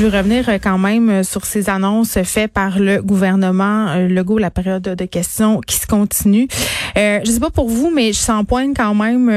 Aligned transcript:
Je 0.00 0.06
veux 0.06 0.16
revenir 0.16 0.48
euh, 0.48 0.56
quand 0.56 0.78
même 0.78 1.10
euh, 1.10 1.22
sur 1.22 1.44
ces 1.44 1.68
annonces 1.68 2.16
faites 2.22 2.50
par 2.50 2.78
le 2.78 3.02
gouvernement 3.02 3.88
euh, 3.88 4.08
Legault, 4.08 4.38
la 4.38 4.50
période 4.50 4.80
de 4.80 5.04
questions 5.04 5.60
qui 5.60 5.76
se 5.76 5.86
continue. 5.86 6.48
Euh, 6.96 7.20
je 7.22 7.30
sais 7.30 7.38
pas 7.38 7.50
pour 7.50 7.68
vous, 7.68 7.92
mais 7.94 8.14
je 8.14 8.18
sens 8.18 8.42
pointe 8.46 8.74
quand 8.74 8.94
même 8.94 9.30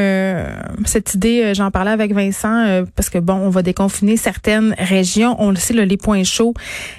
cette 0.86 1.16
idée. 1.16 1.52
J'en 1.54 1.70
parlais 1.70 1.92
avec 1.92 2.14
Vincent 2.14 2.86
parce 2.96 3.10
que 3.10 3.18
bon, 3.18 3.34
on 3.34 3.50
va 3.50 3.62
déconfiner 3.62 4.16
certaines 4.16 4.74
régions. 4.78 5.36
On 5.40 5.50
le 5.50 5.58
sait, 5.58 5.74
les 5.74 5.98
points 5.98 6.24
chauds, 6.24 6.54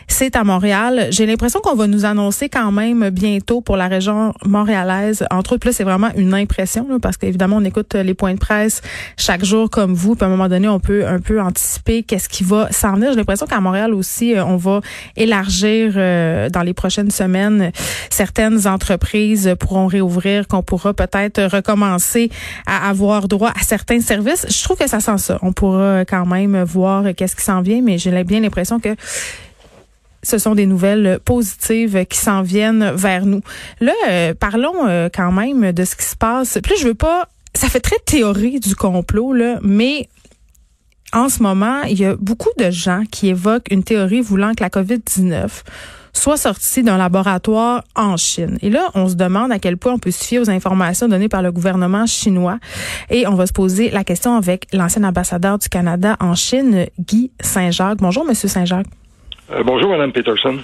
c'est 0.09 0.37
à 0.37 0.45
Montréal. 0.45 1.09
J'ai 1.11 1.25
l'impression 1.25 1.61
qu'on 1.61 1.75
va 1.75 1.87
nous 1.87 2.05
annoncer 2.05 2.51
quand 2.51 2.71
même 2.71 3.09
bientôt 3.09 3.63
pour 3.63 3.79
la 3.79 3.89
région 3.89 4.35
montréalaise. 4.45 5.25
Entre 5.31 5.55
autres, 5.55 5.67
là, 5.67 5.73
c'est 5.73 5.85
vraiment 5.85 6.11
une 6.17 6.35
impression 6.35 6.87
parce 7.01 7.17
qu'évidemment, 7.17 7.57
on 7.57 7.65
écoute 7.65 7.95
les 7.95 8.15
points 8.15 8.35
de 8.35 8.39
presse 8.39 8.83
chaque 9.17 9.45
jour 9.45 9.71
comme 9.71 9.95
vous. 9.95 10.15
Puis 10.17 10.25
à 10.25 10.27
un 10.27 10.31
moment 10.31 10.49
donné, 10.49 10.69
on 10.69 10.81
peut 10.81 11.07
un 11.07 11.19
peu 11.19 11.41
anticiper 11.41 12.03
qu'est-ce 12.03 12.29
qui 12.29 12.45
va 12.45 12.71
s'en 12.71 12.95
venir. 12.95 13.11
J'ai 13.11 13.17
l'impression 13.17 13.47
qu'à 13.55 13.61
Montréal 13.61 13.95
aussi, 13.95 14.35
euh, 14.35 14.45
on 14.45 14.57
va 14.57 14.81
élargir 15.17 15.93
euh, 15.97 16.49
dans 16.51 16.63
les 16.63 16.75
prochaines 16.75 17.11
semaines. 17.11 17.71
Certaines 18.11 18.67
entreprises 18.67 19.55
pourront 19.59 19.87
réouvrir, 19.87 20.49
qu'on 20.49 20.63
pourra 20.63 20.93
peut-être 20.93 21.45
recommencer 21.45 22.31
à 22.67 22.89
avoir 22.89 23.29
droit 23.29 23.51
à 23.51 23.63
certains 23.63 24.01
services. 24.01 24.47
Je 24.49 24.65
trouve 24.65 24.77
que 24.77 24.89
ça 24.89 25.01
sent 25.01 25.19
ça. 25.19 25.39
On 25.43 25.53
pourra 25.53 26.05
quand 26.05 26.27
même 26.27 26.63
voir 26.65 27.05
qu'est-ce 27.17 27.37
qui 27.37 27.45
s'en 27.45 27.63
vient, 27.63 27.81
mais 27.83 27.99
j'ai 27.99 28.25
bien 28.25 28.41
l'impression 28.41 28.81
que 28.81 28.97
ce 30.23 30.39
sont 30.39 30.55
des 30.55 30.67
nouvelles 30.67 31.19
positives 31.25 32.07
qui 32.07 32.19
s'en 32.19 32.43
viennent 32.43 32.93
vers 32.95 33.27
nous. 33.27 33.43
Là, 33.81 33.93
euh, 34.09 34.35
parlons 34.35 35.09
quand 35.15 35.33
même 35.33 35.73
de 35.73 35.85
ce 35.85 35.97
qui 35.97 36.05
se 36.05 36.17
passe. 36.17 36.59
Puis 36.63 36.75
je 36.79 36.89
veux 36.89 36.95
pas 36.95 37.29
ça 37.57 37.69
fait 37.69 37.81
très 37.81 37.99
théorie 38.05 38.59
du 38.59 38.75
complot 38.75 39.33
là, 39.33 39.59
mais 39.63 40.09
en 41.15 41.29
ce 41.29 41.43
moment, 41.43 41.83
il 41.83 41.99
y 41.99 42.05
a 42.05 42.17
beaucoup 42.17 42.51
de 42.59 42.71
gens 42.71 43.05
qui 43.11 43.29
évoquent 43.29 43.71
une 43.71 43.85
théorie 43.85 44.21
voulant 44.21 44.53
que 44.53 44.63
la 44.63 44.69
COVID-19 44.69 45.49
soit 46.13 46.37
sortie 46.37 46.83
d'un 46.83 46.97
laboratoire 46.97 47.83
en 47.95 48.17
Chine. 48.17 48.59
Et 48.63 48.71
là, 48.71 48.91
on 48.95 49.09
se 49.09 49.15
demande 49.15 49.53
à 49.53 49.59
quel 49.59 49.77
point 49.77 49.93
on 49.95 49.99
peut 49.99 50.11
se 50.11 50.25
fier 50.25 50.39
aux 50.39 50.51
informations 50.51 51.09
données 51.09 51.29
par 51.29 51.43
le 51.43 51.53
gouvernement 51.53 52.07
chinois. 52.07 52.59
Et 53.11 53.27
on 53.27 53.35
va 53.35 53.47
se 53.47 53.53
poser 53.53 53.91
la 53.91 54.05
question 54.05 54.37
avec 54.37 54.67
l'ancien 54.73 55.05
ambassadeur 55.05 55.59
du 55.59 55.69
Canada 55.69 56.17
en 56.21 56.35
Chine, 56.35 56.87
Guy 57.01 57.31
Saint-Jacques. 57.41 57.99
Bonjour, 57.99 58.25
Monsieur 58.25 58.49
Saint-Jacques. 58.49 58.87
Euh, 59.53 59.63
bonjour, 59.63 59.91
Madame 59.91 60.11
Peterson. 60.11 60.59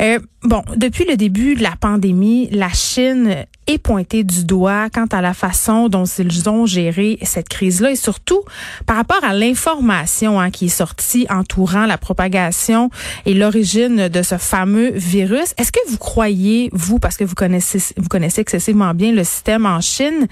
Euh, 0.00 0.18
bon, 0.42 0.62
depuis 0.74 1.04
le 1.04 1.16
début 1.16 1.54
de 1.54 1.62
la 1.62 1.74
pandémie, 1.78 2.48
la 2.50 2.70
Chine 2.70 3.44
est 3.66 3.78
pointée 3.78 4.24
du 4.24 4.44
doigt 4.44 4.88
quant 4.88 5.06
à 5.12 5.20
la 5.20 5.34
façon 5.34 5.88
dont 5.88 6.04
ils 6.04 6.48
ont 6.48 6.64
géré 6.64 7.18
cette 7.22 7.50
crise-là 7.50 7.90
et 7.90 7.96
surtout 7.96 8.40
par 8.86 8.96
rapport 8.96 9.22
à 9.22 9.34
l'information 9.34 10.40
hein, 10.40 10.50
qui 10.50 10.66
est 10.66 10.68
sortie 10.68 11.26
entourant 11.28 11.84
la 11.84 11.98
propagation 11.98 12.90
et 13.26 13.34
l'origine 13.34 14.08
de 14.08 14.22
ce 14.22 14.38
fameux 14.38 14.92
virus. 14.94 15.54
Est-ce 15.58 15.70
que 15.70 15.90
vous 15.90 15.98
croyez, 15.98 16.70
vous, 16.72 16.98
parce 16.98 17.18
que 17.18 17.24
vous 17.24 17.34
connaissez, 17.34 17.94
vous 17.98 18.08
connaissez 18.08 18.40
excessivement 18.40 18.94
bien 18.94 19.12
le 19.12 19.24
système 19.24 19.66
en 19.66 19.80
Chine, 19.82 20.26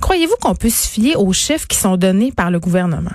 croyez-vous 0.00 0.36
qu'on 0.40 0.54
peut 0.54 0.70
se 0.70 0.88
fier 0.88 1.16
aux 1.16 1.32
chiffres 1.32 1.66
qui 1.66 1.76
sont 1.76 1.96
donnés 1.96 2.30
par 2.30 2.52
le 2.52 2.60
gouvernement? 2.60 3.10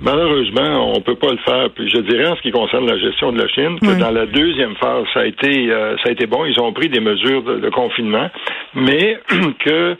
Malheureusement, 0.00 0.94
on 0.96 1.00
peut 1.00 1.14
pas 1.14 1.30
le 1.30 1.38
faire. 1.38 1.70
Puis 1.70 1.88
je 1.88 1.98
dirais 1.98 2.26
en 2.26 2.36
ce 2.36 2.42
qui 2.42 2.50
concerne 2.50 2.86
la 2.86 2.98
gestion 2.98 3.32
de 3.32 3.40
la 3.40 3.48
Chine 3.48 3.78
que 3.80 3.98
dans 3.98 4.10
la 4.10 4.26
deuxième 4.26 4.74
phase, 4.76 5.04
ça 5.14 5.20
a 5.20 5.26
été 5.26 5.70
euh, 5.70 5.96
ça 5.98 6.08
a 6.08 6.12
été 6.12 6.26
bon. 6.26 6.44
Ils 6.44 6.58
ont 6.60 6.72
pris 6.72 6.88
des 6.88 7.00
mesures 7.00 7.42
de, 7.42 7.68
confinement, 7.70 8.28
mais 8.74 9.18
que 9.60 9.96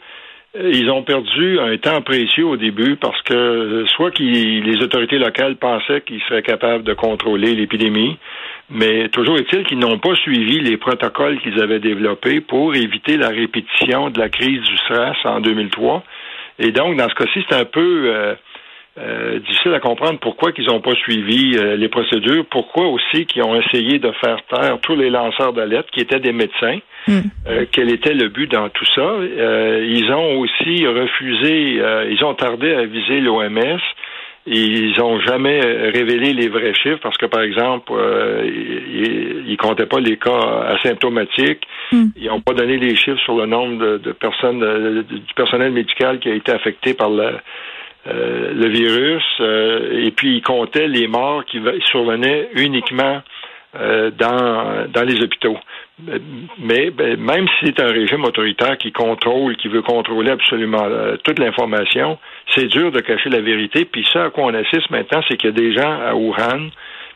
euh, 0.56 0.70
ils 0.74 0.90
ont 0.90 1.02
perdu 1.02 1.60
un 1.60 1.76
temps 1.78 2.02
précieux 2.02 2.46
au 2.46 2.56
début 2.56 2.96
parce 2.96 3.20
que 3.22 3.34
euh, 3.34 3.86
soit 3.86 4.10
qu'ils 4.10 4.64
les 4.64 4.82
autorités 4.82 5.18
locales 5.18 5.56
pensaient 5.56 6.00
qu'ils 6.00 6.22
seraient 6.28 6.42
capables 6.42 6.82
de 6.82 6.94
contrôler 6.94 7.54
l'épidémie, 7.54 8.18
mais 8.70 9.08
toujours 9.08 9.38
est-il 9.38 9.64
qu'ils 9.64 9.78
n'ont 9.78 9.98
pas 9.98 10.16
suivi 10.16 10.60
les 10.60 10.76
protocoles 10.76 11.40
qu'ils 11.40 11.62
avaient 11.62 11.80
développés 11.80 12.40
pour 12.40 12.74
éviter 12.74 13.16
la 13.16 13.28
répétition 13.28 14.10
de 14.10 14.18
la 14.18 14.28
crise 14.28 14.62
du 14.62 14.76
SRAS 14.88 15.16
en 15.24 15.40
2003. 15.40 16.02
Et 16.58 16.70
donc, 16.70 16.96
dans 16.96 17.08
ce 17.08 17.14
cas-ci, 17.14 17.44
c'est 17.48 17.56
un 17.56 17.64
peu 17.64 18.04
euh, 18.06 18.34
difficile 19.38 19.72
à 19.74 19.80
comprendre 19.80 20.18
pourquoi 20.20 20.52
qu'ils 20.52 20.66
n'ont 20.66 20.80
pas 20.80 20.94
suivi 20.94 21.56
euh, 21.56 21.76
les 21.76 21.88
procédures, 21.88 22.44
pourquoi 22.50 22.88
aussi 22.88 23.24
qu'ils 23.24 23.42
ont 23.42 23.58
essayé 23.58 23.98
de 23.98 24.12
faire 24.20 24.36
taire 24.50 24.78
tous 24.82 24.94
les 24.96 25.08
lanceurs 25.08 25.54
d'alerte 25.54 25.88
qui 25.92 26.00
étaient 26.00 26.20
des 26.20 26.32
médecins. 26.32 26.78
Hmm. 27.08 27.20
Euh, 27.48 27.64
quel 27.72 27.90
était 27.90 28.12
le 28.12 28.28
but 28.28 28.50
dans 28.50 28.68
tout 28.68 28.84
ça 28.94 29.16
Ils 29.22 30.12
ont 30.12 30.38
aussi 30.40 30.86
refusé, 30.86 31.80
ils 32.10 32.24
ont 32.24 32.34
tardé 32.34 32.74
à 32.74 32.84
viser 32.84 33.20
l'OMS. 33.20 33.80
Ils 34.44 34.94
n'ont 34.98 35.20
jamais 35.20 35.60
révélé 35.60 36.32
les 36.32 36.48
vrais 36.48 36.74
chiffres 36.74 36.98
parce 37.00 37.16
que, 37.16 37.26
par 37.26 37.42
exemple, 37.42 37.92
ils, 38.44 39.52
ne 39.52 39.56
comptaient 39.56 39.86
pas 39.86 40.00
les 40.00 40.16
cas 40.16 40.66
asymptomatiques. 40.76 41.62
Hmm. 41.92 42.06
Ils 42.16 42.26
n'ont 42.26 42.40
pas 42.40 42.52
donné 42.52 42.76
les 42.76 42.94
chiffres 42.96 43.20
sur 43.20 43.36
le 43.36 43.46
nombre 43.46 43.78
de, 43.78 43.98
de 43.98 44.12
personnes, 44.12 45.02
du 45.02 45.34
personnel 45.34 45.72
médical 45.72 46.18
qui 46.18 46.28
a 46.28 46.34
été 46.34 46.52
affecté 46.52 46.92
par 46.92 47.08
la, 47.08 47.40
euh, 48.08 48.52
le 48.52 48.68
virus, 48.68 49.22
euh, 49.38 50.04
et 50.04 50.10
puis 50.10 50.38
il 50.38 50.42
comptait 50.42 50.88
les 50.88 51.06
morts 51.06 51.44
qui 51.44 51.60
survenaient 51.86 52.48
uniquement 52.56 53.22
euh, 53.76 54.10
dans, 54.10 54.88
dans 54.88 55.04
les 55.04 55.22
hôpitaux. 55.22 55.56
Mais 56.58 56.90
ben, 56.90 57.16
même 57.20 57.46
si 57.46 57.66
c'est 57.66 57.80
un 57.80 57.92
régime 57.92 58.24
autoritaire 58.24 58.76
qui 58.76 58.90
contrôle, 58.90 59.56
qui 59.56 59.68
veut 59.68 59.82
contrôler 59.82 60.32
absolument 60.32 60.84
toute 61.22 61.38
l'information, 61.38 62.18
c'est 62.56 62.66
dur 62.66 62.90
de 62.90 62.98
cacher 62.98 63.30
la 63.30 63.40
vérité. 63.40 63.84
Puis 63.84 64.04
ça 64.12 64.24
à 64.24 64.30
quoi 64.30 64.46
on 64.46 64.54
assiste 64.54 64.90
maintenant, 64.90 65.22
c'est 65.28 65.36
qu'il 65.36 65.50
y 65.50 65.52
a 65.52 65.56
des 65.56 65.72
gens 65.72 66.00
à 66.00 66.12
Wuhan, 66.16 66.70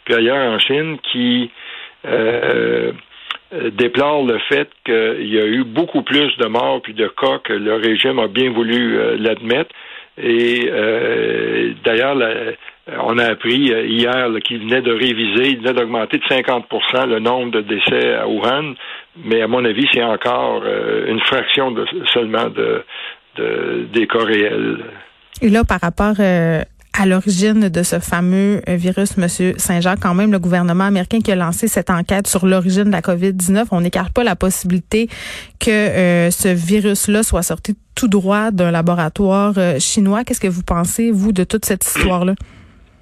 puis 0.05 0.15
ailleurs 0.15 0.53
en 0.53 0.61
Chine, 0.61 0.99
qui 1.11 1.51
déplorent 3.73 4.25
le 4.25 4.39
fait 4.49 4.71
qu'il 4.85 5.35
y 5.35 5.41
a 5.41 5.47
eu 5.47 5.65
beaucoup 5.65 6.03
plus 6.03 6.37
de 6.37 6.47
morts 6.47 6.81
puis 6.81 6.95
de 6.95 7.09
cas 7.09 7.39
que 7.43 7.55
le 7.55 7.75
régime 7.75 8.21
a 8.21 8.29
bien 8.29 8.51
voulu 8.53 9.17
l'admettre. 9.19 9.75
Et 10.19 10.69
euh, 10.73 11.75
d'ailleurs, 11.85 12.17
on 13.03 13.19
a 13.19 13.25
appris 13.25 13.71
euh, 13.71 13.85
hier 13.87 14.29
qu'il 14.45 14.61
venait 14.61 14.81
de 14.81 14.93
réviser, 14.93 15.51
il 15.51 15.59
venait 15.59 15.75
d'augmenter 15.75 16.19
de 16.19 16.23
50% 16.23 17.07
le 17.07 17.19
nombre 17.19 17.53
de 17.53 17.61
décès 17.61 18.15
à 18.15 18.27
Wuhan, 18.27 18.75
mais 19.25 19.43
à 19.43 19.47
mon 19.47 19.65
avis, 19.65 19.87
c'est 19.93 20.03
encore 20.03 20.63
euh, 20.65 21.11
une 21.11 21.21
fraction 21.21 21.75
seulement 22.15 22.49
de, 22.49 22.85
des 23.93 24.07
cas 24.07 24.25
réels. 24.25 24.85
Et 25.43 25.51
là, 25.51 25.65
par 25.65 25.81
rapport 25.81 26.17
à 26.99 27.07
l'origine 27.07 27.69
de 27.69 27.83
ce 27.83 27.99
fameux 27.99 28.63
euh, 28.69 28.77
virus, 28.77 29.19
Monsieur 29.19 29.53
Saint-Jacques, 29.59 30.01
quand 30.01 30.15
même 30.15 30.33
le 30.33 30.39
gouvernement 30.39 30.85
américain 30.85 31.19
qui 31.21 31.31
a 31.31 31.37
lancé 31.37 31.69
cette 31.69 31.91
enquête 31.91 32.27
sur 32.27 32.47
l'origine 32.47 32.85
de 32.85 32.93
la 32.93 33.01
COVID-19. 33.01 33.67
On 33.71 33.83
n'écarte 33.83 34.15
pas 34.15 34.25
la 34.25 34.35
possibilité 34.35 35.09
que 35.61 35.71
euh, 35.71 36.31
ce 36.31 36.49
virus-là 36.49 37.23
soit 37.23 37.43
sorti 37.43 37.75
tout 37.95 38.09
droit 38.09 38.51
d'un 38.51 38.71
laboratoire 38.71 39.55
euh, 39.59 39.79
chinois. 39.79 40.25
Qu'est-ce 40.25 40.41
que 40.41 40.49
vous 40.49 40.63
pensez, 40.63 41.11
vous, 41.11 41.33
de 41.33 41.45
toute 41.45 41.65
cette 41.65 41.85
histoire-là? 41.85 42.35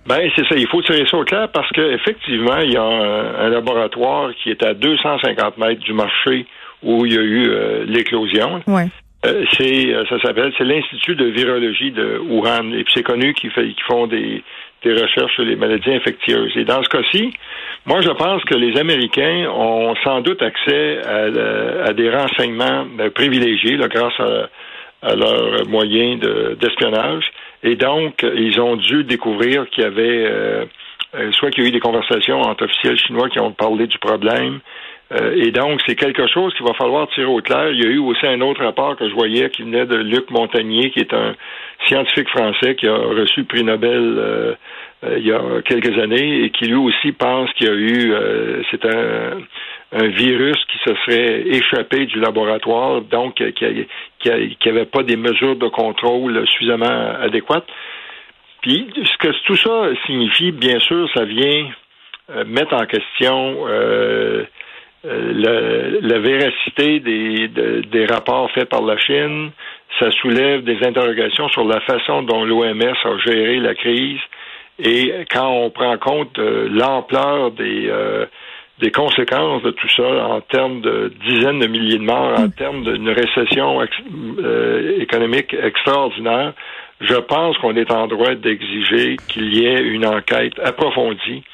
Ben 0.06 0.21
c'est 0.37 0.47
ça, 0.47 0.54
il 0.54 0.69
faut 0.69 0.83
tirer 0.83 1.06
ça 1.10 1.16
au 1.16 1.25
clair 1.25 1.49
parce 1.50 1.66
qu'effectivement, 1.71 2.59
il 2.59 2.72
y 2.72 2.77
a 2.77 2.83
un, 2.83 3.48
laboratoire 3.48 4.33
qui 4.34 4.51
est 4.51 4.63
à 4.63 4.74
250 4.74 5.57
mètres 5.57 5.80
du 5.80 5.95
marché 5.95 6.45
où 6.83 7.07
il 7.07 7.15
y 7.15 7.16
a 7.16 7.22
eu 7.22 7.86
l'éclosion. 7.86 8.60
Ouais. 8.66 8.89
Euh, 9.24 9.44
c'est 9.53 9.94
euh, 9.94 10.04
ça 10.06 10.21
s'appelle 10.21 10.53
c'est 10.59 10.65
l'institut 10.65 11.15
de 11.15 11.26
virologie 11.26 11.92
de 11.92 12.18
Wuhan 12.18 12.72
et 12.72 12.84
puis 12.84 12.92
c'est 12.94 13.03
connu 13.03 13.32
qu'ils 13.34 13.50
font 13.86 14.06
des, 14.06 14.42
des 14.82 14.92
recherches 14.92 15.34
sur 15.34 15.44
les 15.44 15.56
maladies 15.56 15.92
infectieuses. 15.92 16.53
Et 16.56 16.65
dans 16.65 16.82
ce 16.82 16.88
cas-ci, 16.88 17.32
moi 17.86 18.00
je 18.03 18.10
pense 18.10 18.44
que 18.44 18.54
les 18.54 18.78
Américains 18.78 19.48
ont 19.50 19.94
sans 20.04 20.21
doute 20.21 20.42
accès 20.42 20.98
à, 21.06 21.92
des 21.92 22.10
renseignements 22.10 22.86
euh, 23.00 23.10
privilégiés 23.10 23.76
là, 23.76 23.88
grâce 23.88 24.18
à, 24.18 24.48
à 25.03 25.15
leurs 25.15 25.66
moyens 25.68 26.20
d'espionnage. 26.59 27.24
et 27.62 27.77
donc, 27.77 28.22
ils 28.22 28.59
ont 28.59 28.77
dû 28.77 29.04
découvrir 29.04 29.68
qu'il 29.68 29.84
y 29.84 29.86
avait 29.86 30.66
soit 31.32 31.50
qu'il 31.50 31.62
y 31.62 31.66
a 31.66 31.68
eu 31.68 31.72
des 31.72 31.80
conversations 31.80 32.41
entre 32.41 32.65
officiels 32.65 32.97
chinois 32.97 33.28
qui 33.28 33.38
ont 33.38 33.53
parlé 33.53 33.86
du 33.86 33.98
problème, 33.98 34.60
et 35.10 35.51
donc, 35.51 35.80
c'est 35.86 35.95
quelque 35.95 36.27
chose 36.27 36.53
qu'il 36.54 36.66
va 36.66 36.74
falloir 36.74 37.09
tirer 37.09 37.27
au 37.27 37.41
clair. 37.41 37.71
Il 37.71 37.83
y 37.83 37.86
a 37.86 37.91
eu 37.91 37.98
aussi 37.98 38.27
un 38.27 38.41
autre 38.41 38.65
rapport 38.65 38.97
que 38.97 39.09
je 39.09 39.15
voyais 39.15 39.51
qui 39.51 39.62
venait 39.62 39.86
de 39.86 39.97
Luc 39.97 40.30
Montagnier, 40.30 40.91
qui 40.91 41.01
est 41.01 41.12
un 41.12 41.34
scientifique 41.86 42.28
français 42.30 42.74
qui 42.74 42.89
a 42.89 42.97
reçu 42.97 43.41
le 43.41 43.47
prix 43.47 43.62
Nobel 43.62 44.56
il 45.03 45.27
y 45.27 45.33
a 45.33 45.41
quelques 45.65 45.98
années 45.98 46.45
et 46.45 46.51
qui 46.51 46.65
lui 46.65 46.77
aussi 46.77 47.12
pense 47.12 47.53
qu'il 47.53 47.66
y 47.66 47.71
a 47.71 47.74
eu, 47.74 48.15
c'est 48.71 48.84
un, 48.86 49.39
un 49.95 50.09
virus 50.09 50.56
qui 50.66 50.78
se 50.78 50.95
serait 51.04 51.42
échappé 51.47 52.06
du 52.06 52.18
laboratoire, 52.18 53.03
donc 53.03 53.34
qui 53.34 53.86
n'avait 54.66 54.86
pas 54.86 55.04
des 55.04 55.16
mesures 55.16 55.56
de 55.56 55.68
contrôle 55.68 56.45
suffisamment 56.48 57.15
adéquates. 57.21 57.68
Puis, 58.60 58.89
ce 58.97 59.18
que 59.18 59.33
tout 59.45 59.56
ça 59.56 59.89
signifie, 60.06 60.51
bien 60.51 60.80
sûr, 60.80 61.09
ça 61.15 61.24
vient 61.24 61.71
euh, 62.30 62.45
mettre 62.45 62.74
en 62.74 62.86
question 62.86 63.66
euh, 65.04 65.33
euh, 65.47 65.98
la, 66.03 66.18
véracité 66.18 67.01
des, 67.01 67.48
des 67.48 68.06
rapports 68.06 68.51
faits 68.53 68.68
par 68.68 68.83
la 68.83 68.97
Chine. 68.98 69.51
Ça 69.98 70.10
soulève 70.12 70.62
des 70.65 70.84
interrogations 70.84 71.48
sur 71.48 71.65
la 71.65 71.80
façon 71.80 72.22
dont 72.22 72.45
l'OMS 72.45 72.83
a 72.83 73.18
géré 73.24 73.59
la 73.59 73.74
crise. 73.74 74.21
Et 74.78 75.12
quand 75.30 75.48
on 75.48 75.71
prend 75.71 75.97
compte 75.98 76.34
de 76.34 76.68
l'ampleur 76.72 77.53
des 77.53 77.89
des 78.80 78.91
conséquences 78.91 79.62
de 79.62 79.71
tout 79.71 79.89
ça 79.89 80.27
en 80.27 80.41
termes 80.41 80.80
de 80.80 81.12
dizaines 81.27 81.60
de 81.60 81.66
milliers 81.66 81.98
de 81.98 82.04
morts, 82.04 82.39
en 82.39 82.47
mm. 82.47 82.53
termes 82.53 82.84
d'une 82.84 83.09
récession 83.09 83.80
euh, 84.39 85.01
économique 85.01 85.54
extraordinaire, 85.54 86.54
je 87.01 87.15
pense 87.15 87.56
qu'on 87.59 87.77
est 87.77 87.91
en 87.91 88.06
droit 88.06 88.34
d'exiger 88.34 89.16
qu'il 89.28 89.54
y 89.54 89.66
ait 89.66 89.80
une 89.80 90.06
enquête 90.06 90.59
approfondie 90.62 91.45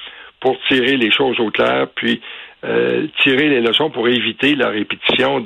pour 0.41 0.57
tirer 0.69 0.97
les 0.97 1.11
choses 1.11 1.39
au 1.41 1.51
clair, 1.51 1.89
puis 1.95 2.15
euh, 2.15 2.50
tirer 2.63 3.49
les 3.49 3.61
leçons 3.61 3.91
pour 3.91 4.09
éviter 4.09 4.55
la 4.55 4.69
répétition 4.69 5.41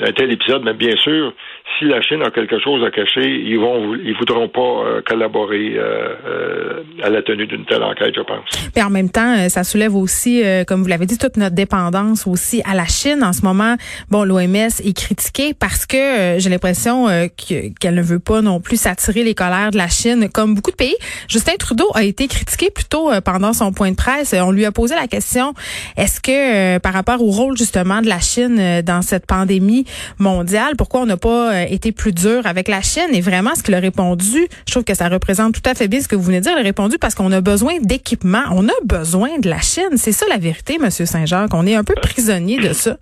d'un 0.00 0.12
tel 0.12 0.32
épisode. 0.32 0.62
Mais 0.64 0.74
bien 0.74 0.96
sûr, 0.96 1.32
si 1.78 1.84
la 1.84 2.00
Chine 2.00 2.22
a 2.22 2.30
quelque 2.30 2.58
chose 2.58 2.84
à 2.84 2.90
cacher, 2.90 3.24
ils 3.24 3.58
vont, 3.58 3.94
ils 3.94 4.14
voudront 4.16 4.48
pas 4.48 4.60
euh, 4.60 5.02
collaborer 5.06 5.74
euh, 5.76 6.14
euh, 6.26 6.82
à 7.02 7.10
la 7.10 7.22
tenue 7.22 7.46
d'une 7.46 7.64
telle 7.64 7.82
enquête, 7.82 8.14
je 8.16 8.22
pense. 8.22 8.44
Mais 8.74 8.82
en 8.82 8.90
même 8.90 9.10
temps, 9.10 9.48
ça 9.48 9.64
soulève 9.64 9.94
aussi, 9.94 10.42
comme 10.66 10.82
vous 10.82 10.88
l'avez 10.88 11.06
dit, 11.06 11.18
toute 11.18 11.36
notre 11.36 11.54
dépendance 11.54 12.26
aussi 12.26 12.62
à 12.64 12.74
la 12.74 12.86
Chine. 12.86 13.22
En 13.22 13.32
ce 13.32 13.42
moment, 13.42 13.76
bon, 14.10 14.24
l'OMS 14.24 14.56
est 14.56 14.96
critiquée 14.96 15.54
parce 15.54 15.86
que 15.86 16.38
j'ai 16.38 16.50
l'impression 16.50 17.06
qu'elle 17.36 17.94
ne 17.94 18.02
veut 18.02 18.18
pas 18.18 18.40
non 18.40 18.60
plus 18.60 18.80
s'attirer 18.80 19.22
les 19.22 19.34
colères 19.34 19.70
de 19.70 19.76
la 19.76 19.88
Chine, 19.88 20.28
comme 20.32 20.54
beaucoup 20.54 20.70
de 20.70 20.76
pays. 20.76 20.96
Justin 21.28 21.54
Trudeau 21.58 21.88
a 21.94 22.04
été 22.04 22.26
critiqué 22.28 22.70
plutôt 22.70 23.10
pendant 23.24 23.52
son 23.52 23.72
point 23.72 23.90
de 23.90 23.96
presse. 23.96 24.34
On 24.38 24.50
lui 24.50 24.64
a 24.64 24.72
posé 24.72 24.94
la 24.94 25.06
question 25.06 25.52
est-ce 25.96 26.20
que 26.20 26.78
par 26.78 26.92
rapport 26.92 27.22
au 27.22 27.30
rôle 27.30 27.56
justement 27.56 28.00
de 28.00 28.08
la 28.08 28.20
Chine 28.20 28.82
dans 28.82 29.02
cette 29.02 29.26
pandémie 29.26 29.84
mondiale, 30.18 30.74
pourquoi 30.76 31.00
on 31.00 31.06
n'a 31.06 31.16
pas 31.16 31.62
été 31.68 31.92
plus 31.92 32.12
dur 32.12 32.42
avec 32.44 32.68
la 32.68 32.80
Chine? 32.82 33.08
Et 33.12 33.20
vraiment, 33.20 33.54
ce 33.54 33.62
qu'il 33.62 33.74
a 33.74 33.80
répondu, 33.80 34.46
je 34.66 34.72
trouve 34.72 34.84
que 34.84 34.94
ça 34.94 35.08
représente 35.08 35.54
tout 35.54 35.68
à 35.68 35.74
fait 35.74 35.88
bien 35.88 36.00
ce 36.00 36.08
que 36.08 36.16
vous 36.16 36.22
venez 36.22 36.38
de 36.38 36.44
dire. 36.44 36.52
Il 36.56 36.60
a 36.60 36.64
répondu 36.64 36.98
parce 36.98 37.14
qu'on 37.14 37.32
a 37.32 37.40
besoin 37.40 37.74
d'équipement. 37.80 38.42
On 38.52 38.68
a 38.68 38.72
besoin 38.84 39.38
de 39.38 39.48
la 39.48 39.60
Chine. 39.60 39.96
C'est 39.96 40.12
ça 40.12 40.26
la 40.28 40.38
vérité, 40.38 40.78
Monsieur 40.78 41.06
Saint-Jacques. 41.06 41.54
On 41.54 41.66
est 41.66 41.74
un 41.74 41.84
peu 41.84 41.94
prisonnier 41.94 42.58
de 42.58 42.72
ça. 42.72 42.96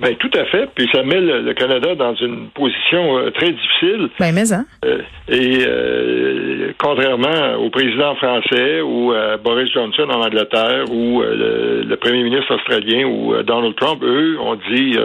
Ben 0.00 0.16
tout 0.16 0.30
à 0.34 0.44
fait. 0.46 0.68
Puis 0.74 0.88
ça 0.92 1.04
met 1.04 1.20
le, 1.20 1.52
Canada 1.54 1.94
dans 1.94 2.14
une 2.14 2.48
position 2.50 3.18
euh, 3.18 3.30
très 3.30 3.52
difficile. 3.52 4.08
Ben 4.18 4.34
mais 4.34 4.52
hein. 4.52 4.66
Euh, 4.84 4.98
et 5.28 5.64
euh, 5.66 6.53
contrairement 6.78 7.54
au 7.56 7.70
président 7.70 8.14
français 8.16 8.80
ou 8.80 9.12
à 9.12 9.36
Boris 9.36 9.70
Johnson 9.72 10.08
en 10.10 10.22
Angleterre 10.22 10.84
ou 10.90 11.22
le, 11.22 11.94
premier 11.96 12.22
ministre 12.22 12.54
australien 12.54 13.06
ou 13.06 13.34
Donald 13.42 13.74
Trump, 13.76 14.02
eux 14.02 14.38
ont 14.40 14.56
dit, 14.70 14.96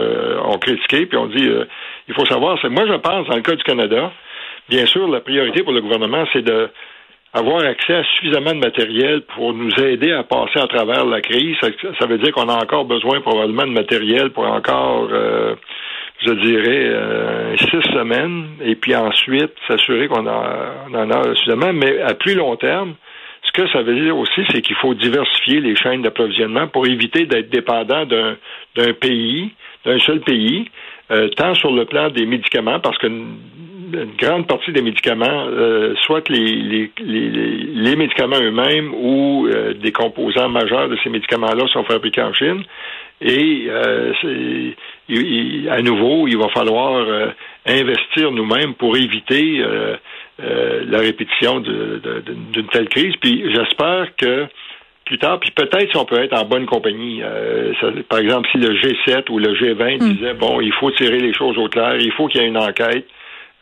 ont 0.44 0.58
critiqué 0.58 1.06
puis 1.06 1.16
ont 1.16 1.26
dit, 1.26 1.48
il 2.08 2.14
faut 2.14 2.26
savoir. 2.26 2.58
Moi 2.70 2.86
je 2.86 2.94
pense 2.94 3.28
dans 3.28 3.36
le 3.36 3.42
cas 3.42 3.54
du 3.54 3.62
Canada, 3.62 4.12
bien 4.68 4.86
sûr 4.86 5.08
la 5.08 5.20
priorité 5.20 5.62
pour 5.62 5.72
le 5.72 5.80
gouvernement 5.80 6.24
c'est 6.32 6.42
de 6.42 6.68
avoir 7.32 7.64
accès 7.64 7.94
à 7.94 8.04
suffisamment 8.16 8.52
de 8.52 8.58
matériel 8.58 9.22
pour 9.34 9.52
nous 9.52 9.72
aider 9.78 10.12
à 10.12 10.24
passer 10.24 10.58
à 10.58 10.66
travers 10.66 11.04
la 11.04 11.20
crise. 11.20 11.56
Ça, 11.60 12.06
veut 12.06 12.18
dire 12.18 12.32
qu'on 12.32 12.48
a 12.48 12.54
encore 12.54 12.84
besoin 12.84 13.20
probablement 13.20 13.66
de 13.66 13.72
matériel 13.72 14.30
pour 14.30 14.46
encore, 14.46 15.08
euh, 15.12 15.54
je 16.24 16.32
dirais, 16.32 16.90
euh, 16.92 17.56
six 17.56 17.82
semaines, 17.92 18.48
et 18.62 18.74
puis 18.74 18.94
ensuite 18.94 19.52
s'assurer 19.66 20.08
qu'on 20.08 20.26
en 20.26 21.10
a 21.10 21.34
suffisamment. 21.34 21.72
Mais 21.72 22.00
à 22.00 22.14
plus 22.14 22.34
long 22.34 22.56
terme, 22.56 22.94
ce 23.42 23.52
que 23.52 23.68
ça 23.70 23.82
veut 23.82 23.98
dire 23.98 24.16
aussi, 24.16 24.42
c'est 24.50 24.60
qu'il 24.60 24.76
faut 24.76 24.94
diversifier 24.94 25.60
les 25.60 25.74
chaînes 25.74 26.02
d'approvisionnement 26.02 26.68
pour 26.68 26.86
éviter 26.86 27.26
d'être 27.26 27.50
dépendant 27.50 28.04
d'un 28.04 28.92
pays, 29.00 29.50
d'un 29.84 29.98
seul 29.98 30.20
pays, 30.20 30.68
euh, 31.10 31.28
tant 31.28 31.54
sur 31.54 31.72
le 31.72 31.84
plan 31.86 32.10
des 32.10 32.26
médicaments, 32.26 32.80
parce 32.80 32.98
que 32.98 33.08
une 33.92 34.16
grande 34.16 34.46
partie 34.46 34.72
des 34.72 34.82
médicaments, 34.82 35.46
euh, 35.48 35.94
soit 36.06 36.28
les, 36.28 36.90
les, 36.98 37.96
médicaments 37.96 38.40
eux-mêmes 38.40 38.92
ou 38.94 39.46
euh, 39.46 39.74
des 39.74 39.92
composants 39.92 40.48
majeurs 40.48 40.88
de 40.88 40.96
ces 41.02 41.10
médicaments-là 41.10 41.66
sont 41.72 41.84
fabriqués 41.84 42.22
en 42.22 42.32
Chine. 42.32 42.62
Et 43.20 43.66
euh, 43.68 44.12
à 45.70 45.82
nouveau, 45.82 46.26
il 46.26 46.38
va 46.38 46.48
falloir 46.48 47.06
investir 47.66 48.30
nous-mêmes 48.30 48.74
pour 48.74 48.96
éviter 48.96 49.62
la 50.38 50.98
répétition 50.98 51.60
d'une 51.60 52.66
telle 52.72 52.88
crise. 52.88 53.14
Puis 53.20 53.44
j'espère 53.52 54.16
que 54.16 54.46
plus 55.04 55.18
tard, 55.18 55.38
puis 55.40 55.50
peut-être 55.50 55.90
si 55.90 55.96
on 55.96 56.06
peut 56.06 56.22
être 56.22 56.32
en 56.32 56.46
bonne 56.46 56.64
compagnie. 56.64 57.20
par 58.08 58.20
exemple, 58.20 58.48
si 58.52 58.58
le 58.58 58.72
G7 58.72 59.30
ou 59.30 59.38
le 59.38 59.52
G20 59.52 59.96
hmm. 59.96 60.14
disait 60.14 60.34
bon, 60.34 60.62
il 60.62 60.72
faut 60.72 60.90
tirer 60.92 61.18
les 61.18 61.34
choses 61.34 61.58
au 61.58 61.68
clair, 61.68 61.96
il 61.98 62.12
faut 62.12 62.26
qu'il 62.28 62.40
y 62.40 62.44
ait 62.44 62.48
une 62.48 62.56
enquête. 62.56 63.06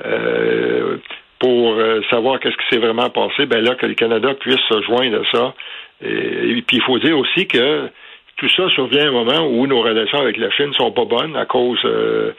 Euh, 0.04 0.98
pour 1.40 1.74
euh, 1.74 2.00
savoir 2.10 2.40
qu'est-ce 2.40 2.56
qui 2.56 2.68
s'est 2.70 2.80
vraiment 2.80 3.10
passé, 3.10 3.46
ben 3.46 3.62
là, 3.62 3.76
que 3.76 3.86
le 3.86 3.94
Canada 3.94 4.34
puisse 4.34 4.60
se 4.68 4.82
joindre 4.82 5.20
à 5.20 5.36
ça. 5.36 5.54
Et, 6.04 6.62
puis, 6.66 6.78
il 6.78 6.82
faut 6.82 6.98
dire 6.98 7.16
aussi 7.16 7.46
que 7.46 7.88
tout 8.36 8.48
ça 8.48 8.68
survient 8.70 9.04
à 9.04 9.08
un 9.08 9.12
moment 9.12 9.46
où 9.48 9.66
nos 9.66 9.80
relations 9.80 10.18
avec 10.18 10.36
la 10.36 10.50
Chine 10.50 10.72
sont 10.74 10.92
pas 10.92 11.04
bonnes 11.04 11.36
à 11.36 11.46
cause... 11.46 11.80
Euh, 11.84 12.32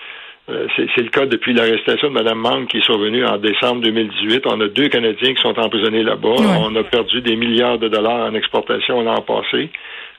c'est 0.75 1.03
le 1.03 1.09
cas 1.09 1.27
depuis 1.27 1.53
l'arrestation 1.53 2.07
de 2.07 2.13
Mme 2.13 2.39
Mang 2.39 2.65
qui 2.65 2.77
est 2.77 2.83
survenue 2.83 3.23
en 3.23 3.37
décembre 3.37 3.81
2018. 3.81 4.47
On 4.47 4.59
a 4.61 4.67
deux 4.67 4.87
Canadiens 4.87 5.35
qui 5.35 5.41
sont 5.43 5.57
emprisonnés 5.59 6.01
là-bas. 6.01 6.35
On 6.61 6.75
a 6.75 6.83
perdu 6.83 7.21
des 7.21 7.35
milliards 7.35 7.77
de 7.77 7.87
dollars 7.87 8.31
en 8.31 8.33
exportation 8.33 9.01
l'an 9.01 9.21
passé. 9.21 9.69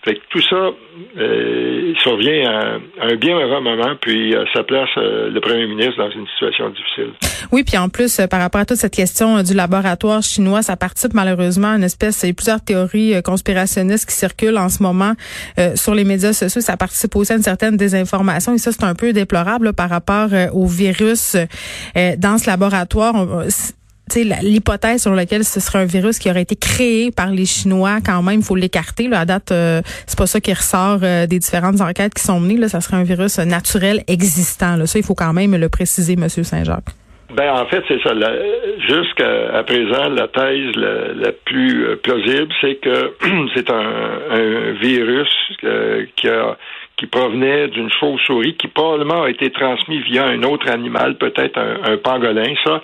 Fait 0.05 0.15
que 0.15 0.21
tout 0.31 0.41
ça 0.41 0.71
euh, 1.19 1.95
survient 1.99 2.49
à, 2.49 3.07
un 3.07 3.17
bien 3.17 3.35
mauvais 3.35 3.61
moment, 3.61 3.97
puis 4.01 4.35
euh, 4.35 4.45
ça 4.55 4.63
place 4.63 4.89
euh, 4.97 5.31
le 5.31 5.41
premier 5.41 5.67
ministre 5.67 5.99
dans 5.99 6.11
une 6.11 6.27
situation 6.29 6.71
difficile. 6.71 7.13
Oui, 7.53 7.65
puis 7.65 7.77
en 7.77 7.91
plus, 7.91 8.19
euh, 8.19 8.27
par 8.27 8.41
rapport 8.41 8.63
à 8.63 8.65
toute 8.65 8.79
cette 8.79 8.95
question 8.95 9.43
du 9.43 9.53
laboratoire 9.53 10.23
chinois, 10.23 10.63
ça 10.63 10.77
participe 10.77 11.13
malheureusement 11.13 11.73
à 11.73 11.77
une 11.77 11.85
espèce, 11.85 12.23
il 12.23 12.29
y 12.29 12.31
a 12.31 12.35
plusieurs 12.35 12.65
théories 12.65 13.23
conspirationnistes 13.23 14.09
qui 14.09 14.15
circulent 14.15 14.59
en 14.59 14.69
ce 14.69 14.83
moment 14.83 15.13
sur 15.75 15.95
les 15.95 16.05
médias 16.05 16.33
sociaux. 16.33 16.61
Ça 16.61 16.77
participe 16.77 17.15
aussi 17.17 17.33
à 17.33 17.37
une 17.37 17.43
certaine 17.43 17.77
désinformation, 17.77 18.55
et 18.55 18.59
ça, 18.59 18.73
c'est 18.73 18.85
un 18.85 18.95
peu 18.95 19.13
déplorable 19.13 19.73
par 19.73 19.91
rapport 19.91 20.29
au 20.53 20.67
virus 20.67 21.37
dans 22.19 22.39
ce 22.39 22.47
laboratoire 22.49 23.45
l'hypothèse 24.17 25.03
sur 25.03 25.15
laquelle 25.15 25.45
ce 25.45 25.61
serait 25.61 25.81
un 25.81 25.85
virus 25.85 26.19
qui 26.19 26.31
aurait 26.31 26.43
été 26.43 26.57
créé 26.57 27.11
par 27.11 27.31
les 27.31 27.47
Chinois, 27.47 27.99
quand 28.05 28.23
même, 28.23 28.41
il 28.41 28.45
faut 28.45 28.57
l'écarter. 28.57 29.09
À 29.13 29.25
date, 29.25 29.53
euh, 29.53 29.81
c'est 30.07 30.19
pas 30.19 30.27
ça 30.27 30.41
qui 30.41 30.53
ressort 30.53 31.01
euh, 31.03 31.27
des 31.27 31.39
différentes 31.39 31.81
enquêtes 31.81 32.15
qui 32.15 32.23
sont 32.23 32.41
menées. 32.41 32.57
Là, 32.57 32.69
ça 32.69 32.81
serait 32.81 32.97
un 32.97 33.05
virus 33.05 33.39
naturel 33.39 34.03
existant. 34.09 34.77
Là. 34.77 34.87
Ça, 34.87 34.99
il 34.99 35.05
faut 35.05 35.15
quand 35.15 35.33
même 35.33 35.57
le 35.57 35.69
préciser, 35.69 36.17
Monsieur 36.17 36.43
Saint-Jacques. 36.43 36.91
Ben 37.35 37.53
en 37.53 37.65
fait, 37.67 37.83
c'est 37.87 38.03
ça. 38.03 38.13
Jusqu'à 38.89 39.63
présent, 39.65 40.09
la 40.09 40.27
thèse 40.27 40.75
la, 40.75 41.33
plus 41.45 41.87
euh, 41.87 41.97
plausible, 41.97 42.53
c'est 42.61 42.75
que 42.77 43.15
c'est 43.55 43.71
un, 43.71 44.73
virus 44.81 45.29
qui 46.17 46.29
a 46.29 46.57
qui 47.01 47.07
provenait 47.07 47.69
d'une 47.69 47.89
chauve-souris 47.91 48.57
qui 48.57 48.69
probablement 48.69 49.23
a 49.23 49.31
été 49.31 49.51
transmis 49.51 50.01
via 50.01 50.27
un 50.27 50.43
autre 50.43 50.69
animal, 50.69 51.17
peut-être 51.17 51.59
un, 51.59 51.97
pangolin. 51.97 52.53
Ça, 52.63 52.83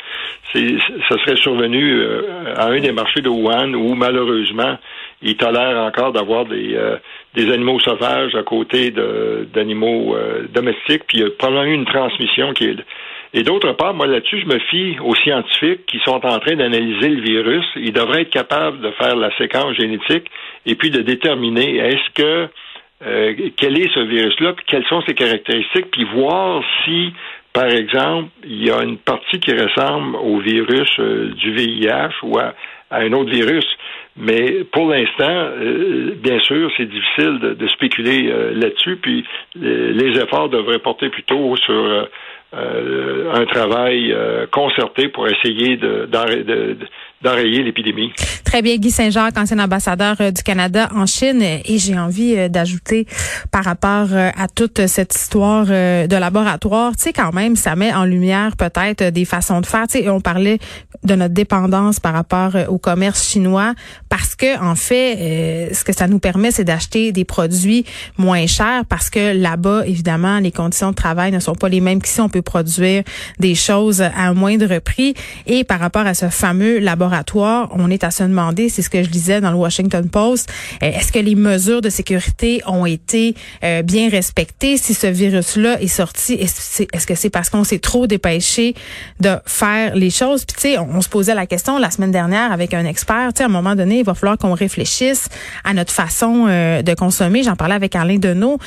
ça 0.55 1.19
serait 1.19 1.37
survenu 1.37 2.01
euh, 2.01 2.55
à 2.57 2.69
un 2.69 2.81
des 2.81 2.93
marchés 2.93 3.21
de 3.21 3.29
Wuhan 3.29 3.75
où 3.75 3.95
malheureusement 3.95 4.79
il 5.21 5.37
tolère 5.37 5.77
encore 5.77 6.13
d'avoir 6.13 6.47
des, 6.47 6.75
euh, 6.75 6.97
des 7.35 7.53
animaux 7.53 7.79
sauvages 7.81 8.35
à 8.35 8.43
côté 8.43 8.91
d'animaux 9.53 10.17
euh, 10.17 10.47
domestiques. 10.51 11.05
Puis 11.07 11.19
il 11.19 11.21
y 11.21 11.25
a 11.25 11.31
probablement 11.37 11.71
eu 11.71 11.75
une 11.75 11.85
transmission 11.85 12.55
qui 12.55 12.65
est 12.69 12.77
et 13.35 13.43
d'autre 13.43 13.73
part, 13.73 13.93
moi 13.93 14.07
là-dessus, 14.07 14.41
je 14.41 14.47
me 14.47 14.59
fie 14.59 14.97
aux 15.05 15.15
scientifiques 15.17 15.85
qui 15.85 15.99
sont 16.07 16.25
en 16.25 16.39
train 16.39 16.57
d'analyser 16.57 17.11
le 17.11 17.21
virus. 17.21 17.67
Ils 17.77 17.93
devraient 17.93 18.23
être 18.23 18.31
capables 18.31 18.81
de 18.81 18.91
faire 18.93 19.15
la 19.15 19.37
séquence 19.37 19.77
génétique 19.77 20.31
et 20.65 20.75
puis 20.75 20.89
de 20.89 21.03
déterminer 21.03 21.77
est-ce 21.77 22.15
que 22.15 22.49
euh, 23.05 23.35
quel 23.57 23.79
est 23.79 23.93
ce 23.93 24.01
virus-là, 24.01 24.55
quelles 24.67 24.87
sont 24.87 25.03
ses 25.03 25.15
caractéristiques, 25.15 25.91
puis 25.91 26.05
voir 26.05 26.63
si, 26.85 27.13
par 27.53 27.67
exemple, 27.67 28.31
il 28.45 28.65
y 28.65 28.71
a 28.71 28.83
une 28.83 28.97
partie 28.97 29.39
qui 29.39 29.53
ressemble 29.53 30.17
au 30.17 30.39
virus 30.39 30.89
euh, 30.99 31.31
du 31.35 31.53
VIH 31.53 32.15
ou 32.23 32.39
à, 32.39 32.55
un 32.91 33.13
autre 33.13 33.31
virus. 33.31 33.67
Mais 34.17 34.65
pour 34.73 34.89
l'instant, 34.89 35.51
bien 36.23 36.39
sûr, 36.39 36.71
c'est 36.77 36.89
difficile 36.89 37.39
de, 37.59 37.69
spéculer 37.69 38.33
là-dessus. 38.55 38.97
Puis 38.97 39.25
les 39.57 40.19
efforts 40.19 40.49
devraient 40.49 40.79
porter 40.79 41.11
plutôt 41.11 41.57
sur 41.57 42.09
un 42.55 43.45
travail 43.47 44.17
concerté 44.53 45.09
pour 45.09 45.27
essayer 45.27 45.77
d'enrayer 47.23 47.63
l'épidémie. 47.63 48.13
Très 48.45 48.63
bien, 48.63 48.77
Guy 48.77 48.91
Saint-Jacques, 48.91 49.37
ancien 49.39 49.59
ambassadeur 49.59 50.17
du 50.33 50.43
Canada 50.43 50.89
en 50.95 51.07
Chine. 51.07 51.43
Et 51.43 51.79
j'ai 51.79 51.99
envie 51.99 52.49
d'ajouter 52.51 53.07
par 53.51 53.65
rapport 53.65 54.09
à 54.13 54.49
toute 54.55 54.87
cette 54.87 55.15
histoire 55.15 55.67
de 55.67 56.17
laboratoire, 56.17 56.95
tu 56.97 57.05
sais, 57.05 57.13
quand 57.13 57.33
même, 57.33 57.57
ça 57.57 57.75
met 57.75 57.93
en 57.93 58.05
lumière 58.05 58.57
peut-être 58.57 59.05
des 59.05 59.25
façons 59.25 59.61
de 59.61 59.67
faire. 59.67 59.87
Tu 59.89 60.01
sais, 60.01 60.09
on 60.09 60.21
parlait 60.21 60.59
de 61.05 61.15
notre 61.15 61.35
dépendance 61.35 62.01
par 62.01 62.13
rapport 62.13 62.53
au 62.69 62.79
commerce 62.79 63.29
chinois 63.29 63.75
parce 64.09 64.35
que, 64.35 64.63
en 64.63 64.75
fait, 64.75 65.71
ce 65.73 65.85
que 65.85 65.93
ça 65.93 66.07
nous 66.09 66.19
permet, 66.19 66.51
c'est 66.51 66.65
d'acheter 66.65 67.13
des 67.13 67.25
produits 67.25 67.85
moins 68.19 68.47
chers 68.47 68.85
parce 68.89 69.11
que 69.11 69.35
là-bas, 69.37 69.87
évidemment, 69.87 70.39
les 70.39 70.53
conditions 70.53 70.91
de 70.91 70.97
travail 70.97 71.33
ne 71.33 71.41
sont 71.41 71.55
pas 71.55 71.69
les 71.69 71.81
mêmes 71.81 72.03
qu'ici. 72.03 72.21
On 72.21 72.29
peut 72.29 72.43
produire 72.43 73.03
des 73.39 73.55
choses 73.55 74.03
à 74.03 74.35
moindre 74.35 74.79
prix. 74.79 75.15
Et 75.47 75.65
par 75.65 75.81
rapport 75.81 76.07
à 76.07 76.15
ce 76.15 76.29
fameux 76.29 76.79
laboratoire, 76.79 77.06
on 77.71 77.91
est 77.91 78.05
à 78.05 78.11
se 78.11 78.23
demander, 78.23 78.69
c'est 78.69 78.83
ce 78.83 78.91
que 78.91 79.03
je 79.03 79.09
disais 79.09 79.41
dans 79.41 79.51
le 79.51 79.57
Washington 79.57 80.09
Post, 80.09 80.51
est-ce 80.81 81.13
que 81.13 81.19
les 81.19 81.35
mesures 81.35 81.81
de 81.81 81.91
sécurité 81.91 82.63
ont 82.67 82.87
été 82.87 83.35
bien 83.85 84.09
respectées? 84.09 84.77
Si 84.77 84.95
ce 84.95 85.07
virus-là 85.07 85.81
est 85.81 85.89
sorti, 85.89 86.35
est-ce 86.35 87.07
que 87.07 87.15
c'est 87.15 87.31
parce 87.31 87.51
qu'on 87.51 87.65
s'est 87.65 87.79
trop 87.79 88.07
dépêché 88.07 88.75
de 89.21 89.37
faire 89.47 89.95
les 89.95 90.11
choses? 90.11 90.45
Puis, 90.45 90.55
tu 90.55 90.69
sais, 90.69 90.79
on, 90.79 91.01
se 91.01 91.09
posait 91.09 91.35
la 91.35 91.47
question 91.47 91.79
la 91.79 91.91
semaine 91.91 92.11
dernière 92.11 92.53
avec 92.53 92.75
un 92.75 92.85
expert, 92.85 93.33
tu 93.33 93.39
sais, 93.39 93.45
à 93.45 93.47
un 93.47 93.51
moment 93.51 93.75
donné, 93.75 94.01
il 94.01 94.05
va 94.05 94.15
falloir 94.15 94.39
qu'on 94.39 94.55
réfléchisse 94.55 95.29
à 95.65 95.75
notre 95.75 95.93
façon 95.93 96.47
de 96.47 96.95
consommer. 96.95 97.43
J'en 97.43 97.57
parlais 97.57 97.75
avec 97.75 97.95
Alain 97.95 98.19
Deneau. 98.19 98.59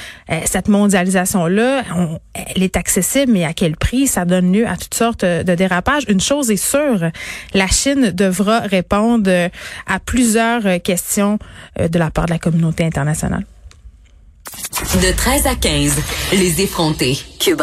cette 0.46 0.68
mondialisation-là, 0.68 1.84
elle 2.56 2.64
est 2.64 2.78
accessible, 2.78 3.32
mais 3.32 3.46
à 3.46 3.54
quel 3.54 3.76
prix? 3.76 4.08
Ça 4.08 4.26
donne 4.26 4.52
lieu 4.52 4.68
à 4.68 4.78
toutes 4.78 4.94
sortes 4.94 5.26
de 5.26 5.56
dérapages. 5.56 6.04
Une 6.08 6.22
chose 6.22 6.52
est 6.52 6.58
sûre, 6.58 7.12
la 7.54 7.68
Chine 7.68 8.12
devra 8.30 8.60
répondre 8.60 9.50
à 9.86 10.00
plusieurs 10.00 10.82
questions 10.82 11.40
de 11.78 12.00
la 12.00 12.12
part 12.12 12.26
de 12.26 12.32
la 12.32 12.40
communauté 12.40 12.84
internationale. 12.86 13.46
De 15.02 15.12
13 15.16 15.46
à 15.46 15.56
15, 15.56 15.94
les 16.34 16.62
effrontés. 16.62 17.18
Cube 17.40 17.62